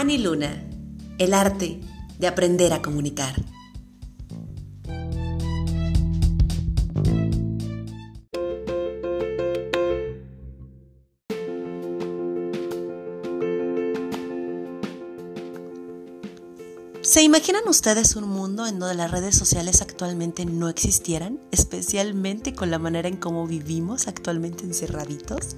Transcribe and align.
Ani 0.00 0.16
Luna, 0.16 0.66
el 1.18 1.34
arte 1.34 1.78
de 2.18 2.26
aprender 2.26 2.72
a 2.72 2.80
comunicar. 2.80 3.34
¿Se 17.02 17.22
imaginan 17.22 17.68
ustedes 17.68 18.16
un 18.16 18.26
mundo 18.26 18.66
en 18.66 18.78
donde 18.78 18.94
las 18.94 19.10
redes 19.10 19.36
sociales 19.36 19.82
actualmente 19.82 20.46
no 20.46 20.70
existieran, 20.70 21.38
especialmente 21.50 22.54
con 22.54 22.70
la 22.70 22.78
manera 22.78 23.10
en 23.10 23.18
cómo 23.18 23.46
vivimos 23.46 24.08
actualmente 24.08 24.64
encerraditos? 24.64 25.56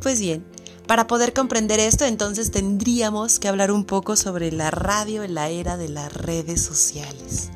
Pues 0.00 0.20
bien, 0.20 0.44
para 0.90 1.06
poder 1.06 1.32
comprender 1.32 1.78
esto, 1.78 2.04
entonces 2.04 2.50
tendríamos 2.50 3.38
que 3.38 3.46
hablar 3.46 3.70
un 3.70 3.84
poco 3.84 4.16
sobre 4.16 4.50
la 4.50 4.72
radio 4.72 5.22
en 5.22 5.34
la 5.34 5.48
era 5.48 5.76
de 5.76 5.88
las 5.88 6.12
redes 6.12 6.62
sociales. 6.62 7.50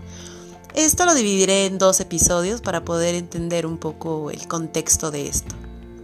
Esto 0.77 1.05
lo 1.05 1.15
dividiré 1.15 1.67
en 1.67 1.79
dos 1.79 1.99
episodios 1.99 2.61
para 2.61 2.85
poder 2.85 3.17
entender 3.17 3.67
un 3.67 3.79
poco 3.79 4.31
el 4.31 4.47
contexto 4.47 5.11
de 5.11 5.27
esto. 5.27 5.53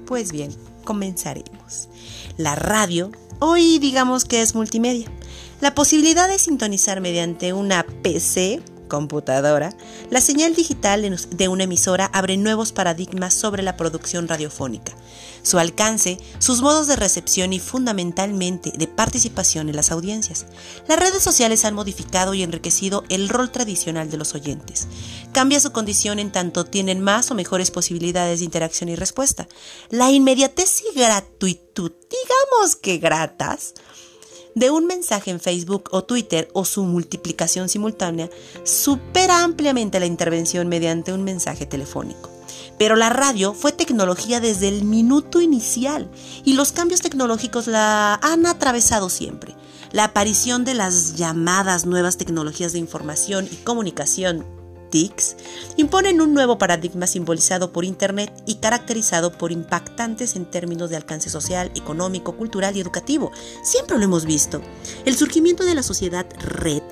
Pues 0.06 0.32
bien, 0.32 0.52
comenzaremos. 0.82 1.88
La 2.36 2.56
radio, 2.56 3.12
hoy 3.38 3.78
digamos 3.78 4.24
que 4.24 4.42
es 4.42 4.56
multimedia 4.56 5.08
la 5.60 5.74
posibilidad 5.74 6.26
de 6.26 6.38
sintonizar 6.38 7.02
mediante 7.02 7.52
una 7.52 7.84
PC, 8.02 8.62
computadora, 8.90 9.74
la 10.10 10.20
señal 10.20 10.54
digital 10.54 11.16
de 11.30 11.48
una 11.48 11.64
emisora 11.64 12.10
abre 12.12 12.36
nuevos 12.36 12.72
paradigmas 12.72 13.32
sobre 13.32 13.62
la 13.62 13.78
producción 13.78 14.28
radiofónica, 14.28 14.92
su 15.42 15.58
alcance, 15.58 16.18
sus 16.38 16.60
modos 16.60 16.86
de 16.86 16.96
recepción 16.96 17.54
y 17.54 17.60
fundamentalmente 17.60 18.72
de 18.76 18.86
participación 18.86 19.70
en 19.70 19.76
las 19.76 19.90
audiencias. 19.90 20.44
Las 20.86 20.98
redes 20.98 21.22
sociales 21.22 21.64
han 21.64 21.74
modificado 21.74 22.34
y 22.34 22.42
enriquecido 22.42 23.04
el 23.08 23.30
rol 23.30 23.50
tradicional 23.50 24.10
de 24.10 24.18
los 24.18 24.34
oyentes. 24.34 24.86
Cambia 25.32 25.60
su 25.60 25.72
condición 25.72 26.18
en 26.18 26.32
tanto 26.32 26.66
tienen 26.66 27.00
más 27.00 27.30
o 27.30 27.34
mejores 27.34 27.70
posibilidades 27.70 28.40
de 28.40 28.44
interacción 28.44 28.90
y 28.90 28.96
respuesta. 28.96 29.48
La 29.88 30.10
inmediatez 30.10 30.82
y 30.92 30.98
gratuitud, 30.98 31.92
digamos 32.10 32.76
que 32.76 32.98
gratas, 32.98 33.74
de 34.54 34.70
un 34.70 34.86
mensaje 34.86 35.30
en 35.30 35.40
Facebook 35.40 35.88
o 35.92 36.04
Twitter 36.04 36.48
o 36.52 36.64
su 36.64 36.84
multiplicación 36.84 37.68
simultánea 37.68 38.30
supera 38.64 39.42
ampliamente 39.42 40.00
la 40.00 40.06
intervención 40.06 40.68
mediante 40.68 41.12
un 41.12 41.24
mensaje 41.24 41.66
telefónico. 41.66 42.30
Pero 42.78 42.96
la 42.96 43.10
radio 43.10 43.52
fue 43.52 43.72
tecnología 43.72 44.40
desde 44.40 44.68
el 44.68 44.84
minuto 44.84 45.40
inicial 45.40 46.10
y 46.44 46.54
los 46.54 46.72
cambios 46.72 47.00
tecnológicos 47.00 47.66
la 47.66 48.14
han 48.22 48.46
atravesado 48.46 49.08
siempre. 49.08 49.54
La 49.92 50.04
aparición 50.04 50.64
de 50.64 50.74
las 50.74 51.16
llamadas 51.16 51.84
nuevas 51.84 52.16
tecnologías 52.16 52.72
de 52.72 52.78
información 52.78 53.48
y 53.50 53.56
comunicación 53.56 54.46
TICs, 54.90 55.36
imponen 55.76 56.20
un 56.20 56.34
nuevo 56.34 56.58
paradigma 56.58 57.06
simbolizado 57.06 57.72
por 57.72 57.84
Internet 57.84 58.32
y 58.46 58.56
caracterizado 58.56 59.32
por 59.32 59.52
impactantes 59.52 60.36
en 60.36 60.44
términos 60.44 60.90
de 60.90 60.96
alcance 60.96 61.30
social, 61.30 61.70
económico, 61.74 62.36
cultural 62.36 62.76
y 62.76 62.80
educativo. 62.80 63.32
Siempre 63.62 63.96
lo 63.96 64.04
hemos 64.04 64.24
visto. 64.24 64.60
El 65.04 65.16
surgimiento 65.16 65.64
de 65.64 65.74
la 65.74 65.82
sociedad 65.82 66.26
red 66.38 66.82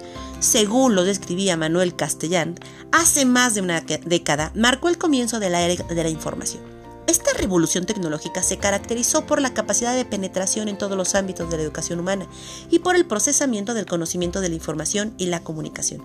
según 0.40 0.94
lo 0.94 1.02
describía 1.04 1.56
Manuel 1.56 1.96
Castellán, 1.96 2.54
hace 2.92 3.24
más 3.24 3.54
de 3.54 3.60
una 3.60 3.80
década 3.80 4.52
marcó 4.54 4.88
el 4.88 4.96
comienzo 4.96 5.40
de 5.40 5.50
la 5.50 5.62
era 5.62 5.82
de 5.82 6.02
la 6.02 6.08
información. 6.08 6.62
Esta 7.08 7.32
revolución 7.32 7.86
tecnológica 7.86 8.42
se 8.42 8.58
caracterizó 8.58 9.24
por 9.24 9.40
la 9.40 9.54
capacidad 9.54 9.96
de 9.96 10.04
penetración 10.04 10.68
en 10.68 10.76
todos 10.76 10.96
los 10.96 11.14
ámbitos 11.14 11.50
de 11.50 11.56
la 11.56 11.62
educación 11.62 11.98
humana 11.98 12.28
y 12.70 12.80
por 12.80 12.96
el 12.96 13.06
procesamiento 13.06 13.72
del 13.74 13.86
conocimiento 13.86 14.40
de 14.40 14.50
la 14.50 14.54
información 14.54 15.14
y 15.16 15.26
la 15.26 15.40
comunicación. 15.40 16.02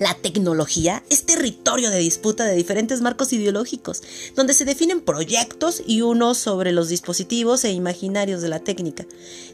La 0.00 0.14
tecnología 0.14 1.04
es 1.08 1.24
territorio 1.24 1.90
de 1.90 1.98
disputa 1.98 2.44
de 2.44 2.56
diferentes 2.56 3.00
marcos 3.00 3.32
ideológicos, 3.32 4.02
donde 4.34 4.52
se 4.52 4.64
definen 4.64 5.00
proyectos 5.00 5.82
y 5.86 6.00
unos 6.00 6.36
sobre 6.38 6.72
los 6.72 6.88
dispositivos 6.88 7.64
e 7.64 7.70
imaginarios 7.70 8.42
de 8.42 8.48
la 8.48 8.58
técnica. 8.58 9.06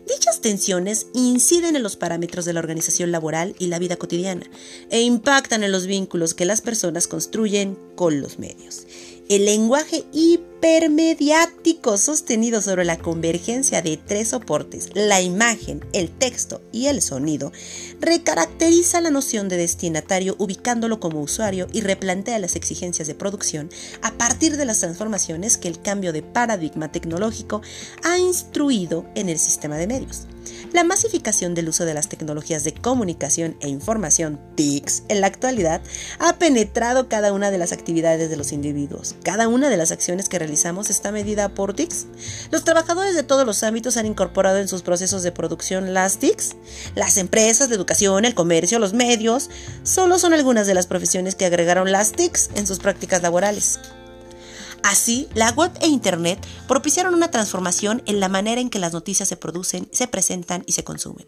Dichas 0.08 0.40
tensiones 0.40 1.08
inciden 1.12 1.76
en 1.76 1.82
los 1.82 1.96
parámetros 1.96 2.46
de 2.46 2.54
la 2.54 2.60
organización 2.60 3.12
laboral 3.12 3.54
y 3.58 3.66
la 3.66 3.78
vida 3.78 3.96
cotidiana, 3.96 4.48
e 4.88 5.02
impactan 5.02 5.62
en 5.62 5.72
los 5.72 5.86
vínculos 5.86 6.32
que 6.32 6.46
las 6.46 6.62
personas 6.62 7.06
construyen 7.06 7.78
con 7.94 8.20
los 8.20 8.38
medios. 8.38 8.86
El 9.28 9.44
lenguaje 9.44 10.04
hipermediático 10.60 11.96
sostenido 11.96 12.60
sobre 12.60 12.84
la 12.84 12.98
convergencia 12.98 13.80
de 13.80 13.96
tres 13.96 14.28
soportes, 14.28 14.90
la 14.94 15.22
imagen, 15.22 15.82
el 15.94 16.10
texto 16.10 16.60
y 16.70 16.86
el 16.86 17.00
sonido, 17.00 17.50
recaracteriza 18.00 19.00
la 19.00 19.10
noción 19.10 19.48
de 19.48 19.56
destinatario 19.56 20.36
ubicándolo 20.38 21.00
como 21.00 21.22
usuario 21.22 21.66
y 21.72 21.80
replantea 21.80 22.38
las 22.38 22.56
exigencias 22.56 23.08
de 23.08 23.14
producción 23.14 23.70
a 24.02 24.12
partir 24.12 24.58
de 24.58 24.66
las 24.66 24.80
transformaciones 24.80 25.56
que 25.56 25.68
el 25.68 25.80
cambio 25.80 26.12
de 26.12 26.22
paradigma 26.22 26.92
tecnológico 26.92 27.62
ha 28.04 28.18
instruido 28.18 29.06
en 29.14 29.30
el 29.30 29.38
sistema 29.38 29.78
de 29.78 29.86
medios. 29.86 30.26
La 30.72 30.84
masificación 30.84 31.54
del 31.54 31.68
uso 31.68 31.84
de 31.84 31.94
las 31.94 32.08
tecnologías 32.08 32.64
de 32.64 32.72
comunicación 32.72 33.56
e 33.60 33.68
información, 33.68 34.38
TICs, 34.54 35.02
en 35.08 35.20
la 35.20 35.26
actualidad 35.26 35.82
ha 36.18 36.38
penetrado 36.38 37.08
cada 37.08 37.32
una 37.32 37.50
de 37.50 37.58
las 37.58 37.72
actividades 37.72 38.30
de 38.30 38.36
los 38.36 38.52
individuos. 38.52 39.16
Cada 39.24 39.48
una 39.48 39.68
de 39.68 39.76
las 39.76 39.90
acciones 39.90 40.28
que 40.28 40.38
realizamos 40.50 40.90
está 40.90 41.12
medida 41.12 41.48
por 41.48 41.74
TICs. 41.74 42.06
Los 42.50 42.64
trabajadores 42.64 43.14
de 43.14 43.22
todos 43.22 43.46
los 43.46 43.62
ámbitos 43.62 43.96
han 43.96 44.06
incorporado 44.06 44.58
en 44.58 44.66
sus 44.66 44.82
procesos 44.82 45.22
de 45.22 45.30
producción 45.30 45.94
las 45.94 46.18
TICs. 46.18 46.56
Las 46.96 47.18
empresas 47.18 47.68
de 47.68 47.76
educación, 47.76 48.24
el 48.24 48.34
comercio, 48.34 48.80
los 48.80 48.92
medios, 48.92 49.48
solo 49.84 50.18
son 50.18 50.34
algunas 50.34 50.66
de 50.66 50.74
las 50.74 50.88
profesiones 50.88 51.36
que 51.36 51.46
agregaron 51.46 51.92
las 51.92 52.10
TICs 52.10 52.50
en 52.56 52.66
sus 52.66 52.80
prácticas 52.80 53.22
laborales. 53.22 53.78
Así, 54.82 55.28
la 55.34 55.52
web 55.52 55.70
e 55.80 55.86
Internet 55.86 56.44
propiciaron 56.66 57.14
una 57.14 57.30
transformación 57.30 58.02
en 58.06 58.18
la 58.18 58.28
manera 58.28 58.60
en 58.60 58.70
que 58.70 58.80
las 58.80 58.92
noticias 58.92 59.28
se 59.28 59.36
producen, 59.36 59.88
se 59.92 60.08
presentan 60.08 60.64
y 60.66 60.72
se 60.72 60.82
consumen. 60.82 61.26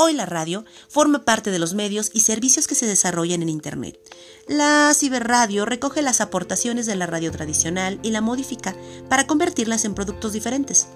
Hoy 0.00 0.12
la 0.12 0.26
radio 0.26 0.64
forma 0.88 1.24
parte 1.24 1.50
de 1.50 1.58
los 1.58 1.74
medios 1.74 2.12
y 2.14 2.20
servicios 2.20 2.68
que 2.68 2.76
se 2.76 2.86
desarrollan 2.86 3.42
en 3.42 3.48
Internet. 3.48 3.98
La 4.46 4.92
ciberradio 4.94 5.64
recoge 5.64 6.02
las 6.02 6.20
aportaciones 6.20 6.86
de 6.86 6.94
la 6.94 7.06
radio 7.06 7.32
tradicional 7.32 7.98
y 8.04 8.12
la 8.12 8.20
modifica 8.20 8.76
para 9.08 9.26
convertirlas 9.26 9.84
en 9.84 9.96
productos 9.96 10.32
diferentes 10.32 10.86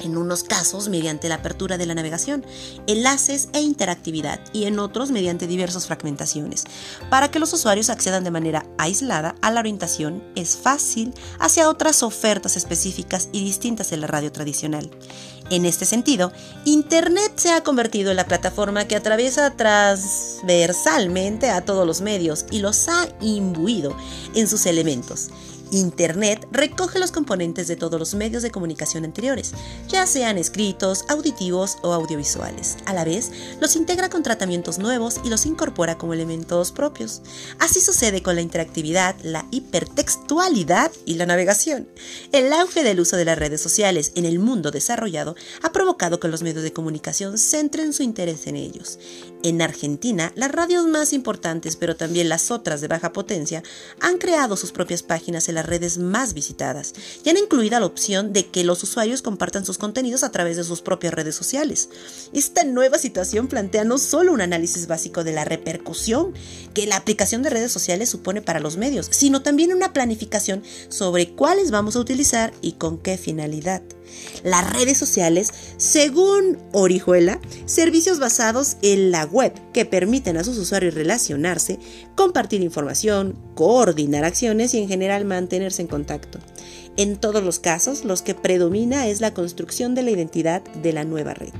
en 0.00 0.16
unos 0.16 0.44
casos 0.44 0.88
mediante 0.88 1.28
la 1.28 1.36
apertura 1.36 1.78
de 1.78 1.86
la 1.86 1.94
navegación, 1.94 2.44
enlaces 2.86 3.48
e 3.52 3.60
interactividad 3.60 4.40
y 4.52 4.64
en 4.64 4.78
otros 4.78 5.10
mediante 5.10 5.46
diversas 5.46 5.86
fragmentaciones. 5.86 6.64
Para 7.10 7.30
que 7.30 7.38
los 7.38 7.52
usuarios 7.52 7.90
accedan 7.90 8.24
de 8.24 8.30
manera 8.30 8.66
aislada 8.78 9.34
a 9.42 9.50
la 9.50 9.60
orientación 9.60 10.24
es 10.34 10.56
fácil 10.56 11.12
hacia 11.38 11.68
otras 11.68 12.02
ofertas 12.02 12.56
específicas 12.56 13.28
y 13.32 13.44
distintas 13.44 13.90
de 13.90 13.98
la 13.98 14.06
radio 14.06 14.32
tradicional. 14.32 14.90
En 15.50 15.66
este 15.66 15.84
sentido, 15.84 16.32
Internet 16.64 17.32
se 17.36 17.52
ha 17.52 17.62
convertido 17.62 18.10
en 18.10 18.16
la 18.16 18.26
plataforma 18.26 18.86
que 18.86 18.96
atraviesa 18.96 19.50
transversalmente 19.50 21.50
a 21.50 21.64
todos 21.64 21.86
los 21.86 22.00
medios 22.00 22.46
y 22.50 22.60
los 22.60 22.88
ha 22.88 23.08
imbuido 23.20 23.94
en 24.34 24.48
sus 24.48 24.66
elementos. 24.66 25.28
Internet 25.72 26.46
recoge 26.52 26.98
los 26.98 27.12
componentes 27.12 27.66
de 27.66 27.76
todos 27.76 27.98
los 27.98 28.14
medios 28.14 28.42
de 28.42 28.50
comunicación 28.50 29.04
anteriores, 29.04 29.52
ya 29.88 30.06
sean 30.06 30.36
escritos, 30.36 31.06
auditivos 31.08 31.78
o 31.82 31.94
audiovisuales. 31.94 32.76
A 32.84 32.92
la 32.92 33.04
vez, 33.04 33.32
los 33.58 33.74
integra 33.74 34.10
con 34.10 34.22
tratamientos 34.22 34.78
nuevos 34.78 35.18
y 35.24 35.30
los 35.30 35.46
incorpora 35.46 35.96
como 35.96 36.12
elementos 36.12 36.72
propios. 36.72 37.22
Así 37.58 37.80
sucede 37.80 38.22
con 38.22 38.34
la 38.34 38.42
interactividad, 38.42 39.16
la 39.22 39.46
hipertextualidad 39.50 40.92
y 41.06 41.14
la 41.14 41.24
navegación. 41.24 41.88
El 42.32 42.52
auge 42.52 42.84
del 42.84 43.00
uso 43.00 43.16
de 43.16 43.24
las 43.24 43.38
redes 43.38 43.62
sociales 43.62 44.12
en 44.14 44.26
el 44.26 44.38
mundo 44.38 44.70
desarrollado 44.70 45.36
ha 45.62 45.72
provocado 45.72 46.20
que 46.20 46.28
los 46.28 46.42
medios 46.42 46.62
de 46.62 46.74
comunicación 46.74 47.38
centren 47.38 47.94
su 47.94 48.02
interés 48.02 48.46
en 48.46 48.56
ellos. 48.56 48.98
En 49.42 49.62
Argentina, 49.62 50.32
las 50.36 50.52
radios 50.52 50.86
más 50.86 51.14
importantes, 51.14 51.76
pero 51.76 51.96
también 51.96 52.28
las 52.28 52.50
otras 52.50 52.80
de 52.82 52.88
baja 52.88 53.12
potencia, 53.12 53.62
han 54.00 54.18
creado 54.18 54.56
sus 54.56 54.70
propias 54.70 55.02
páginas 55.02 55.48
en 55.48 55.56
la 55.56 55.61
redes 55.66 55.98
más 55.98 56.34
visitadas 56.34 56.94
y 57.24 57.30
han 57.30 57.36
incluido 57.36 57.78
la 57.78 57.86
opción 57.86 58.32
de 58.32 58.46
que 58.46 58.64
los 58.64 58.82
usuarios 58.82 59.22
compartan 59.22 59.64
sus 59.64 59.78
contenidos 59.78 60.22
a 60.22 60.30
través 60.30 60.56
de 60.56 60.64
sus 60.64 60.82
propias 60.82 61.14
redes 61.14 61.34
sociales. 61.34 61.88
Esta 62.32 62.64
nueva 62.64 62.98
situación 62.98 63.48
plantea 63.48 63.84
no 63.84 63.98
solo 63.98 64.32
un 64.32 64.40
análisis 64.40 64.86
básico 64.86 65.24
de 65.24 65.32
la 65.32 65.44
repercusión 65.44 66.32
que 66.74 66.86
la 66.86 66.96
aplicación 66.96 67.42
de 67.42 67.50
redes 67.50 67.72
sociales 67.72 68.08
supone 68.08 68.42
para 68.42 68.60
los 68.60 68.76
medios, 68.76 69.08
sino 69.10 69.42
también 69.42 69.72
una 69.72 69.92
planificación 69.92 70.62
sobre 70.88 71.34
cuáles 71.34 71.70
vamos 71.70 71.96
a 71.96 72.00
utilizar 72.00 72.52
y 72.60 72.72
con 72.72 72.98
qué 72.98 73.16
finalidad. 73.16 73.82
Las 74.44 74.72
redes 74.72 74.98
sociales, 74.98 75.52
según 75.76 76.58
Orihuela, 76.72 77.40
servicios 77.64 78.18
basados 78.18 78.76
en 78.82 79.10
la 79.10 79.24
web 79.24 79.52
que 79.72 79.84
permiten 79.84 80.36
a 80.36 80.44
sus 80.44 80.58
usuarios 80.58 80.94
relacionarse, 80.94 81.78
compartir 82.14 82.60
información, 82.60 83.36
coordinar 83.54 84.24
acciones 84.24 84.74
y 84.74 84.78
en 84.78 84.88
general 84.88 85.24
mantenerse 85.24 85.82
en 85.82 85.88
contacto. 85.88 86.38
En 86.96 87.16
todos 87.16 87.42
los 87.42 87.58
casos, 87.58 88.04
lo 88.04 88.16
que 88.16 88.34
predomina 88.34 89.06
es 89.06 89.20
la 89.20 89.32
construcción 89.32 89.94
de 89.94 90.02
la 90.02 90.10
identidad 90.10 90.62
de 90.62 90.92
la 90.92 91.04
nueva 91.04 91.34
red. 91.34 91.52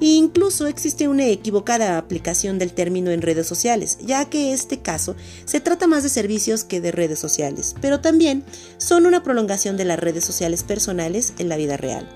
Incluso 0.00 0.66
existe 0.66 1.08
una 1.08 1.26
equivocada 1.26 1.98
aplicación 1.98 2.58
del 2.58 2.72
término 2.72 3.10
en 3.10 3.22
redes 3.22 3.46
sociales, 3.46 3.98
ya 4.00 4.24
que 4.26 4.52
este 4.52 4.80
caso 4.80 5.16
se 5.44 5.60
trata 5.60 5.86
más 5.86 6.02
de 6.02 6.08
servicios 6.08 6.64
que 6.64 6.80
de 6.80 6.92
redes 6.92 7.18
sociales, 7.18 7.74
pero 7.80 8.00
también 8.00 8.44
son 8.78 9.06
una 9.06 9.22
prolongación 9.22 9.76
de 9.76 9.84
las 9.84 9.98
redes 9.98 10.24
sociales 10.24 10.62
personales 10.62 11.34
en 11.38 11.48
la 11.48 11.56
vida 11.56 11.76
real. 11.76 12.08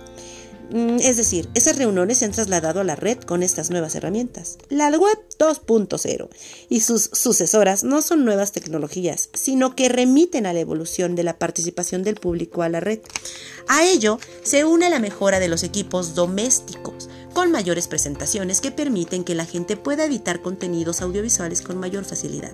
Mm, 0.73 1.01
es 1.01 1.19
decir, 1.19 1.51
esas 1.55 1.77
reuniones 1.77 2.19
se 2.19 2.25
han 2.25 2.33
trasladado 2.33 2.81
a 2.81 2.85
la 2.85 2.97
red 2.97 3.19
con 3.19 3.43
estas 3.43 3.71
nuevas 3.71 3.95
herramientas. 3.95 4.57
La 4.71 4.89
web 4.89 5.19
2.0 5.39 6.29
y 6.71 6.81
sus 6.81 7.11
sucesoras 7.13 7.85
no 7.85 8.01
son 8.01 8.25
nuevas 8.25 8.53
tecnologías, 8.53 9.29
sino 9.35 9.77
que 9.77 9.91
remiten 9.91 10.47
a 10.47 10.55
la 10.55 10.61
evolución 10.61 11.15
de 11.15 11.25
la 11.25 11.39
participación 11.39 12.03
del 12.05 12.15
público 12.15 12.63
a 12.63 12.71
la 12.71 12.81
red. 12.81 13.01
A 13.69 13.85
ello 13.85 14.19
se 14.43 14.65
une 14.65 14.89
la 14.89 14.99
mejora 14.99 15.41
de 15.41 15.49
los 15.49 15.63
equipos 15.63 16.15
domésticos, 16.15 17.11
con 17.33 17.51
mayores 17.51 17.89
presentaciones 17.89 18.61
que 18.61 18.71
permiten 18.71 19.25
que 19.25 19.35
la 19.35 19.45
gente 19.45 19.77
pueda 19.77 20.05
editar 20.05 20.41
contenidos 20.43 21.03
audiovisuales 21.03 21.63
con 21.63 21.79
mayor 21.79 22.05
facilidad. 22.05 22.53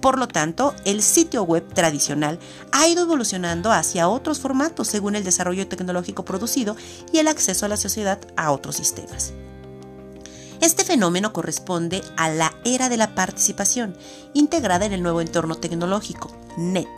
Por 0.00 0.18
lo 0.18 0.28
tanto, 0.28 0.74
el 0.84 1.02
sitio 1.02 1.42
web 1.42 1.66
tradicional 1.74 2.38
ha 2.70 2.86
ido 2.86 3.02
evolucionando 3.02 3.72
hacia 3.72 4.08
otros 4.08 4.38
formatos 4.38 4.88
según 4.88 5.16
el 5.16 5.24
desarrollo 5.24 5.66
tecnológico 5.66 6.24
producido 6.24 6.76
y 7.12 7.18
el 7.18 7.28
acceso 7.28 7.66
a 7.66 7.68
la 7.68 7.76
sociedad 7.76 8.20
a 8.36 8.52
otros 8.52 8.76
sistemas. 8.76 9.32
Este 10.60 10.84
fenómeno 10.84 11.32
corresponde 11.32 12.02
a 12.16 12.28
la 12.28 12.52
era 12.64 12.88
de 12.88 12.96
la 12.96 13.14
participación, 13.14 13.96
integrada 14.34 14.86
en 14.86 14.92
el 14.92 15.02
nuevo 15.02 15.20
entorno 15.20 15.54
tecnológico, 15.54 16.32
NET, 16.56 16.88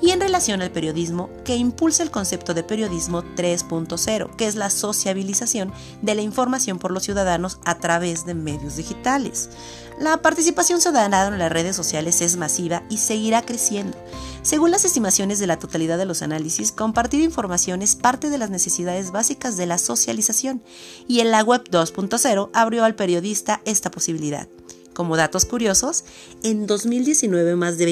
y 0.00 0.10
en 0.10 0.20
relación 0.20 0.62
al 0.62 0.70
periodismo 0.70 1.30
que 1.44 1.56
impulsa 1.56 2.02
el 2.02 2.10
concepto 2.10 2.54
de 2.54 2.62
periodismo 2.62 3.22
3.0, 3.22 4.36
que 4.36 4.46
es 4.46 4.54
la 4.54 4.70
sociabilización 4.70 5.72
de 6.02 6.14
la 6.14 6.22
información 6.22 6.78
por 6.78 6.90
los 6.90 7.02
ciudadanos 7.02 7.58
a 7.64 7.78
través 7.78 8.24
de 8.26 8.34
medios 8.34 8.76
digitales. 8.76 9.50
La 9.98 10.22
participación 10.22 10.80
ciudadana 10.80 11.26
en 11.26 11.38
las 11.38 11.50
redes 11.50 11.74
sociales 11.74 12.20
es 12.20 12.36
masiva 12.36 12.84
y 12.88 12.98
seguirá 12.98 13.42
creciendo. 13.42 13.98
Según 14.42 14.70
las 14.70 14.84
estimaciones 14.84 15.40
de 15.40 15.48
la 15.48 15.58
totalidad 15.58 15.98
de 15.98 16.06
los 16.06 16.22
análisis, 16.22 16.70
compartir 16.70 17.20
información 17.20 17.82
es 17.82 17.96
parte 17.96 18.30
de 18.30 18.38
las 18.38 18.50
necesidades 18.50 19.10
básicas 19.10 19.56
de 19.56 19.66
la 19.66 19.78
socialización 19.78 20.62
y 21.08 21.20
en 21.20 21.32
la 21.32 21.42
web 21.42 21.64
2.0 21.68 22.50
abrió 22.52 22.84
al 22.84 22.94
periodista 22.94 23.60
esta 23.64 23.90
posibilidad. 23.90 24.48
Como 24.94 25.16
datos 25.16 25.44
curiosos, 25.44 26.04
en 26.42 26.66
2019 26.66 27.56
más 27.56 27.78
de 27.78 27.86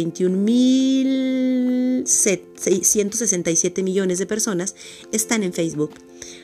21.667 2.04 3.82
millones 3.82 4.18
de 4.18 4.26
personas 4.26 4.74
están 5.12 5.42
en 5.42 5.52
Facebook. 5.52 5.90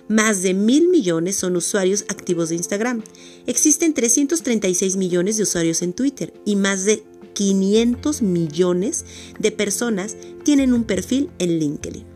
Más 0.08 0.42
de 0.42 0.54
mil 0.54 0.88
millones 0.88 1.36
son 1.36 1.56
usuarios 1.56 2.04
activos 2.08 2.48
de 2.48 2.56
Instagram. 2.56 3.02
Existen 3.46 3.94
336 3.94 4.96
millones 4.96 5.36
de 5.36 5.44
usuarios 5.44 5.82
en 5.82 5.92
Twitter 5.92 6.32
y 6.44 6.56
más 6.56 6.84
de 6.84 7.02
500 7.34 8.22
millones 8.22 9.04
de 9.38 9.52
personas 9.52 10.16
tienen 10.44 10.72
un 10.72 10.84
perfil 10.84 11.30
en 11.38 11.58
LinkedIn 11.58 12.11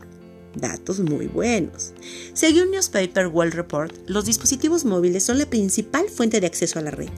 datos 0.59 0.99
muy 0.99 1.27
buenos. 1.27 1.93
Según 2.33 2.71
Newspaper 2.71 3.27
World 3.27 3.53
Report, 3.53 3.93
los 4.07 4.25
dispositivos 4.25 4.85
móviles 4.85 5.23
son 5.23 5.37
la 5.37 5.49
principal 5.49 6.09
fuente 6.09 6.39
de 6.39 6.47
acceso 6.47 6.79
a 6.79 6.81
la 6.81 6.91
red, 6.91 7.09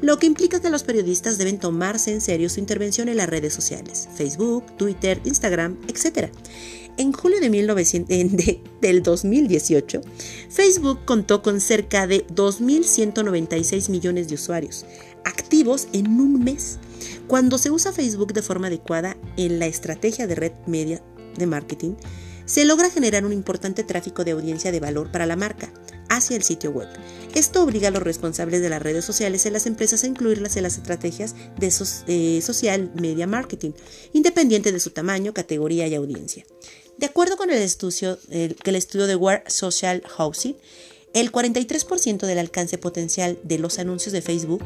lo 0.00 0.18
que 0.18 0.26
implica 0.26 0.60
que 0.60 0.70
los 0.70 0.82
periodistas 0.82 1.38
deben 1.38 1.58
tomarse 1.58 2.12
en 2.12 2.20
serio 2.20 2.48
su 2.48 2.60
intervención 2.60 3.08
en 3.08 3.16
las 3.16 3.28
redes 3.28 3.54
sociales, 3.54 4.08
Facebook, 4.16 4.64
Twitter, 4.76 5.20
Instagram, 5.24 5.78
etc. 5.88 6.30
En 6.96 7.12
julio 7.12 7.40
de, 7.40 7.48
1900, 7.48 8.46
del 8.80 9.02
2018, 9.02 10.00
Facebook 10.50 10.98
contó 11.04 11.42
con 11.42 11.60
cerca 11.60 12.08
de 12.08 12.26
2.196 12.26 13.88
millones 13.88 14.28
de 14.28 14.34
usuarios 14.34 14.84
activos 15.24 15.88
en 15.92 16.20
un 16.20 16.42
mes. 16.42 16.78
Cuando 17.26 17.58
se 17.58 17.70
usa 17.70 17.92
Facebook 17.92 18.32
de 18.32 18.42
forma 18.42 18.66
adecuada 18.66 19.16
en 19.36 19.58
la 19.58 19.66
estrategia 19.66 20.26
de 20.26 20.34
red 20.34 20.52
media 20.66 21.02
de 21.36 21.46
marketing, 21.46 21.94
se 22.48 22.64
logra 22.64 22.90
generar 22.90 23.26
un 23.26 23.32
importante 23.32 23.84
tráfico 23.84 24.24
de 24.24 24.30
audiencia 24.30 24.72
de 24.72 24.80
valor 24.80 25.12
para 25.12 25.26
la 25.26 25.36
marca 25.36 25.70
hacia 26.08 26.36
el 26.36 26.42
sitio 26.42 26.70
web. 26.70 26.88
Esto 27.34 27.62
obliga 27.62 27.88
a 27.88 27.90
los 27.90 28.02
responsables 28.02 28.62
de 28.62 28.70
las 28.70 28.82
redes 28.82 29.04
sociales 29.04 29.44
en 29.44 29.52
las 29.52 29.66
empresas 29.66 30.02
a 30.02 30.06
incluirlas 30.06 30.56
en 30.56 30.62
las 30.62 30.78
estrategias 30.78 31.34
de 31.58 31.70
eh, 32.06 32.40
social 32.40 32.90
media 32.94 33.26
marketing, 33.26 33.72
independiente 34.14 34.72
de 34.72 34.80
su 34.80 34.90
tamaño, 34.90 35.34
categoría 35.34 35.86
y 35.86 35.94
audiencia. 35.94 36.46
De 36.96 37.06
acuerdo 37.06 37.36
con 37.36 37.50
el 37.50 37.58
estudio, 37.58 38.18
el, 38.30 38.56
el 38.64 38.76
estudio 38.76 39.06
de 39.06 39.14
World 39.14 39.46
Social 39.48 40.02
Housing, 40.16 40.56
el 41.12 41.30
43% 41.30 42.26
del 42.26 42.38
alcance 42.38 42.78
potencial 42.78 43.38
de 43.42 43.58
los 43.58 43.78
anuncios 43.78 44.12
de 44.12 44.22
Facebook 44.22 44.64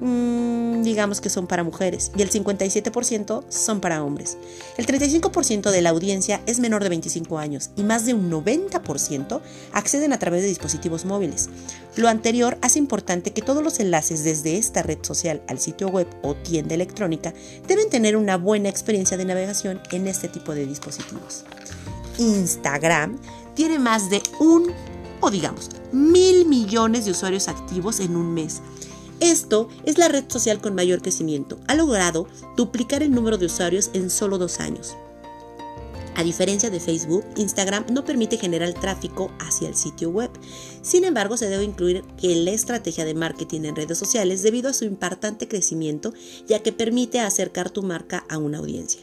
Mm, 0.00 0.59
digamos 0.82 1.20
que 1.20 1.30
son 1.30 1.46
para 1.46 1.64
mujeres 1.64 2.10
y 2.16 2.22
el 2.22 2.30
57% 2.30 3.44
son 3.48 3.80
para 3.80 4.02
hombres. 4.02 4.36
El 4.76 4.86
35% 4.86 5.70
de 5.70 5.82
la 5.82 5.90
audiencia 5.90 6.40
es 6.46 6.60
menor 6.60 6.82
de 6.82 6.88
25 6.88 7.38
años 7.38 7.70
y 7.76 7.82
más 7.82 8.06
de 8.06 8.14
un 8.14 8.30
90% 8.30 9.40
acceden 9.72 10.12
a 10.12 10.18
través 10.18 10.42
de 10.42 10.48
dispositivos 10.48 11.04
móviles. 11.04 11.48
Lo 11.96 12.08
anterior 12.08 12.58
hace 12.62 12.78
importante 12.78 13.32
que 13.32 13.42
todos 13.42 13.62
los 13.62 13.80
enlaces 13.80 14.24
desde 14.24 14.56
esta 14.56 14.82
red 14.82 14.98
social 15.02 15.42
al 15.48 15.58
sitio 15.58 15.88
web 15.88 16.06
o 16.22 16.34
tienda 16.34 16.74
electrónica 16.74 17.34
deben 17.66 17.90
tener 17.90 18.16
una 18.16 18.36
buena 18.36 18.68
experiencia 18.68 19.16
de 19.16 19.24
navegación 19.24 19.80
en 19.90 20.06
este 20.06 20.28
tipo 20.28 20.54
de 20.54 20.66
dispositivos. 20.66 21.44
Instagram 22.18 23.18
tiene 23.54 23.78
más 23.78 24.10
de 24.10 24.22
un 24.38 24.72
o 25.20 25.30
digamos 25.30 25.70
mil 25.92 26.46
millones 26.46 27.04
de 27.04 27.10
usuarios 27.10 27.48
activos 27.48 28.00
en 28.00 28.16
un 28.16 28.32
mes 28.32 28.62
esto 29.20 29.68
es 29.84 29.98
la 29.98 30.08
red 30.08 30.24
social 30.28 30.60
con 30.60 30.74
mayor 30.74 31.02
crecimiento. 31.02 31.58
Ha 31.68 31.74
logrado 31.74 32.26
duplicar 32.56 33.02
el 33.02 33.12
número 33.12 33.38
de 33.38 33.46
usuarios 33.46 33.90
en 33.92 34.10
solo 34.10 34.38
dos 34.38 34.60
años. 34.60 34.96
A 36.16 36.22
diferencia 36.22 36.68
de 36.68 36.80
Facebook, 36.80 37.24
Instagram 37.36 37.86
no 37.92 38.04
permite 38.04 38.36
generar 38.36 38.74
tráfico 38.74 39.30
hacia 39.38 39.68
el 39.68 39.74
sitio 39.74 40.10
web. 40.10 40.30
Sin 40.82 41.04
embargo, 41.04 41.36
se 41.36 41.48
debe 41.48 41.64
incluir 41.64 42.02
que 42.20 42.34
la 42.36 42.50
estrategia 42.50 43.04
de 43.04 43.14
marketing 43.14 43.62
en 43.62 43.76
redes 43.76 43.96
sociales 43.96 44.42
debido 44.42 44.68
a 44.68 44.74
su 44.74 44.84
importante 44.84 45.48
crecimiento, 45.48 46.12
ya 46.46 46.62
que 46.62 46.72
permite 46.72 47.20
acercar 47.20 47.70
tu 47.70 47.82
marca 47.82 48.26
a 48.28 48.36
una 48.36 48.58
audiencia. 48.58 49.00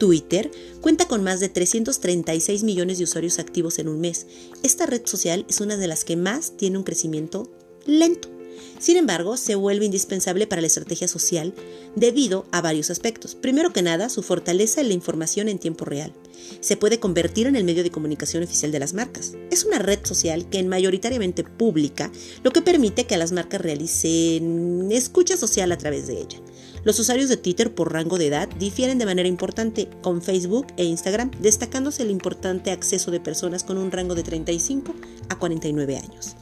Twitter 0.00 0.50
cuenta 0.80 1.06
con 1.06 1.22
más 1.22 1.38
de 1.40 1.50
336 1.50 2.64
millones 2.64 2.98
de 2.98 3.04
usuarios 3.04 3.38
activos 3.38 3.78
en 3.78 3.86
un 3.86 4.00
mes. 4.00 4.26
Esta 4.64 4.86
red 4.86 5.02
social 5.04 5.44
es 5.48 5.60
una 5.60 5.76
de 5.76 5.86
las 5.86 6.04
que 6.04 6.16
más 6.16 6.56
tiene 6.56 6.78
un 6.78 6.84
crecimiento 6.84 7.48
lento. 7.86 8.39
Sin 8.78 8.96
embargo, 8.96 9.36
se 9.36 9.54
vuelve 9.54 9.84
indispensable 9.84 10.46
para 10.46 10.60
la 10.60 10.66
estrategia 10.66 11.08
social 11.08 11.54
debido 11.96 12.46
a 12.52 12.60
varios 12.60 12.90
aspectos. 12.90 13.34
Primero 13.34 13.72
que 13.72 13.82
nada, 13.82 14.08
su 14.08 14.22
fortaleza 14.22 14.80
en 14.80 14.88
la 14.88 14.94
información 14.94 15.48
en 15.48 15.58
tiempo 15.58 15.84
real. 15.84 16.12
Se 16.60 16.76
puede 16.76 16.98
convertir 16.98 17.46
en 17.46 17.56
el 17.56 17.64
medio 17.64 17.82
de 17.82 17.90
comunicación 17.90 18.42
oficial 18.42 18.72
de 18.72 18.78
las 18.78 18.94
marcas. 18.94 19.32
Es 19.50 19.64
una 19.64 19.78
red 19.78 20.00
social 20.04 20.48
que 20.48 20.60
es 20.60 20.66
mayoritariamente 20.66 21.44
pública, 21.44 22.10
lo 22.42 22.50
que 22.50 22.62
permite 22.62 23.04
que 23.04 23.16
las 23.16 23.32
marcas 23.32 23.60
realicen 23.60 24.88
escucha 24.90 25.36
social 25.36 25.72
a 25.72 25.78
través 25.78 26.06
de 26.06 26.20
ella. 26.20 26.38
Los 26.82 26.98
usuarios 26.98 27.28
de 27.28 27.36
Twitter 27.36 27.74
por 27.74 27.92
rango 27.92 28.16
de 28.16 28.28
edad 28.28 28.48
difieren 28.58 28.98
de 28.98 29.04
manera 29.04 29.28
importante 29.28 29.88
con 30.02 30.22
Facebook 30.22 30.68
e 30.78 30.84
Instagram, 30.84 31.30
destacándose 31.40 32.02
el 32.02 32.10
importante 32.10 32.70
acceso 32.70 33.10
de 33.10 33.20
personas 33.20 33.64
con 33.64 33.76
un 33.76 33.90
rango 33.90 34.14
de 34.14 34.22
35 34.22 34.94
a 35.28 35.38
49 35.38 35.98
años. 35.98 36.36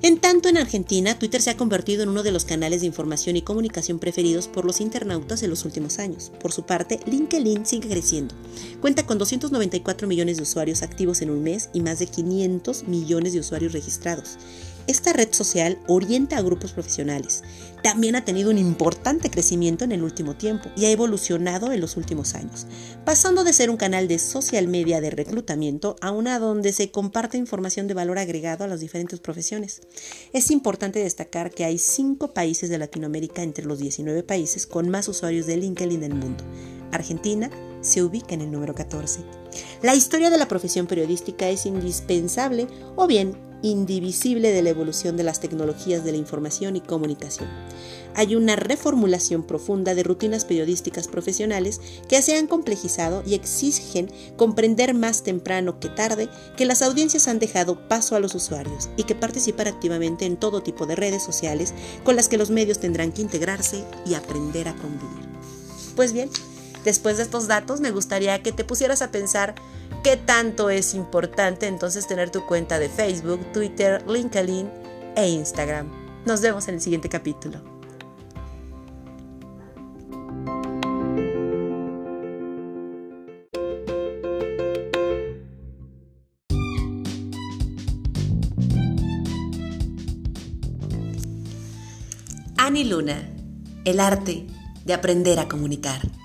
En 0.00 0.20
tanto, 0.20 0.48
en 0.48 0.56
Argentina, 0.56 1.18
Twitter 1.18 1.42
se 1.42 1.50
ha 1.50 1.56
convertido 1.56 2.04
en 2.04 2.10
uno 2.10 2.22
de 2.22 2.30
los 2.30 2.44
canales 2.44 2.82
de 2.82 2.86
información 2.86 3.34
y 3.36 3.42
comunicación 3.42 3.98
preferidos 3.98 4.46
por 4.46 4.64
los 4.64 4.80
internautas 4.80 5.42
en 5.42 5.50
los 5.50 5.64
últimos 5.64 5.98
años. 5.98 6.30
Por 6.40 6.52
su 6.52 6.62
parte, 6.62 7.00
LinkedIn 7.04 7.66
sigue 7.66 7.88
creciendo. 7.88 8.32
Cuenta 8.80 9.04
con 9.06 9.18
294 9.18 10.06
millones 10.06 10.36
de 10.36 10.44
usuarios 10.44 10.82
activos 10.82 11.20
en 11.20 11.30
un 11.30 11.42
mes 11.42 11.68
y 11.72 11.80
más 11.80 11.98
de 11.98 12.06
500 12.06 12.84
millones 12.84 13.32
de 13.32 13.40
usuarios 13.40 13.72
registrados. 13.72 14.38
Esta 14.86 15.12
red 15.12 15.32
social 15.32 15.78
orienta 15.88 16.36
a 16.36 16.42
grupos 16.42 16.72
profesionales. 16.72 17.42
También 17.82 18.16
ha 18.16 18.24
tenido 18.24 18.50
un 18.50 18.58
importante 18.58 19.30
crecimiento 19.30 19.84
en 19.84 19.92
el 19.92 20.02
último 20.02 20.36
tiempo 20.36 20.68
y 20.76 20.86
ha 20.86 20.90
evolucionado 20.90 21.72
en 21.72 21.80
los 21.80 21.96
últimos 21.96 22.34
años, 22.34 22.66
pasando 23.04 23.44
de 23.44 23.52
ser 23.52 23.70
un 23.70 23.76
canal 23.76 24.08
de 24.08 24.18
social 24.18 24.66
media 24.68 25.00
de 25.00 25.10
reclutamiento 25.10 25.96
a 26.00 26.10
una 26.10 26.38
donde 26.38 26.72
se 26.72 26.90
comparte 26.90 27.38
información 27.38 27.86
de 27.86 27.94
valor 27.94 28.18
agregado 28.18 28.64
a 28.64 28.68
las 28.68 28.80
diferentes 28.80 29.20
profesiones. 29.20 29.80
Es 30.32 30.50
importante 30.50 30.98
destacar 30.98 31.50
que 31.50 31.64
hay 31.64 31.78
cinco 31.78 32.34
países 32.34 32.68
de 32.68 32.78
Latinoamérica 32.78 33.42
entre 33.42 33.64
los 33.64 33.78
19 33.78 34.22
países 34.22 34.66
con 34.66 34.88
más 34.88 35.08
usuarios 35.08 35.46
de 35.46 35.56
LinkedIn 35.56 36.00
del 36.00 36.14
mundo. 36.14 36.44
Argentina 36.90 37.50
se 37.80 38.02
ubica 38.02 38.34
en 38.34 38.40
el 38.40 38.50
número 38.50 38.74
14. 38.74 39.20
La 39.82 39.94
historia 39.94 40.30
de 40.30 40.38
la 40.38 40.48
profesión 40.48 40.86
periodística 40.86 41.48
es 41.48 41.66
indispensable 41.66 42.66
o 42.96 43.06
bien 43.06 43.47
indivisible 43.62 44.52
de 44.52 44.62
la 44.62 44.70
evolución 44.70 45.16
de 45.16 45.24
las 45.24 45.40
tecnologías 45.40 46.04
de 46.04 46.12
la 46.12 46.18
información 46.18 46.76
y 46.76 46.80
comunicación. 46.80 47.48
Hay 48.14 48.34
una 48.34 48.56
reformulación 48.56 49.44
profunda 49.44 49.94
de 49.94 50.02
rutinas 50.02 50.44
periodísticas 50.44 51.08
profesionales 51.08 51.80
que 52.08 52.20
se 52.22 52.36
han 52.36 52.46
complejizado 52.46 53.22
y 53.26 53.34
exigen 53.34 54.10
comprender 54.36 54.94
más 54.94 55.22
temprano 55.22 55.78
que 55.78 55.88
tarde 55.88 56.28
que 56.56 56.66
las 56.66 56.82
audiencias 56.82 57.28
han 57.28 57.38
dejado 57.38 57.88
paso 57.88 58.16
a 58.16 58.20
los 58.20 58.34
usuarios 58.34 58.88
y 58.96 59.04
que 59.04 59.14
participar 59.14 59.68
activamente 59.68 60.26
en 60.26 60.36
todo 60.36 60.62
tipo 60.62 60.86
de 60.86 60.96
redes 60.96 61.22
sociales 61.22 61.74
con 62.04 62.16
las 62.16 62.28
que 62.28 62.38
los 62.38 62.50
medios 62.50 62.80
tendrán 62.80 63.12
que 63.12 63.22
integrarse 63.22 63.84
y 64.04 64.14
aprender 64.14 64.68
a 64.68 64.74
convivir. 64.74 65.28
Pues 65.94 66.12
bien, 66.12 66.30
después 66.84 67.16
de 67.16 67.22
estos 67.24 67.46
datos 67.46 67.80
me 67.80 67.90
gustaría 67.90 68.42
que 68.42 68.52
te 68.52 68.64
pusieras 68.64 69.02
a 69.02 69.10
pensar 69.10 69.54
qué 70.02 70.16
tanto 70.16 70.70
es 70.70 70.94
importante 70.94 71.66
entonces 71.66 72.06
tener 72.06 72.30
tu 72.30 72.44
cuenta 72.46 72.78
de 72.78 72.88
Facebook, 72.88 73.40
Twitter, 73.52 74.04
LinkedIn 74.08 74.70
e 75.16 75.28
Instagram. 75.28 75.90
Nos 76.24 76.40
vemos 76.40 76.68
en 76.68 76.74
el 76.74 76.80
siguiente 76.80 77.08
capítulo. 77.08 77.60
Ani 92.56 92.84
Luna, 92.84 93.34
el 93.84 93.98
arte 93.98 94.46
de 94.84 94.92
aprender 94.92 95.38
a 95.38 95.48
comunicar. 95.48 96.17